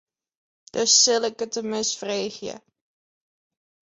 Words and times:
Dus 0.71 0.91
sil 1.03 1.23
ik 1.29 1.37
it 1.45 1.57
him 1.57 1.69
ris 1.75 1.91
freegje. 1.99 2.55